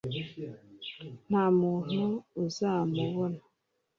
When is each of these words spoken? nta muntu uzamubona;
nta 1.27 1.43
muntu 1.59 2.01
uzamubona; 2.45 3.39